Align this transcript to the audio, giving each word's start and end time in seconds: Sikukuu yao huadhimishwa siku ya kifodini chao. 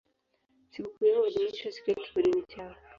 Sikukuu 0.71 1.05
yao 1.05 1.19
huadhimishwa 1.21 1.71
siku 1.71 1.89
ya 1.89 1.95
kifodini 1.95 2.43
chao. 2.47 2.75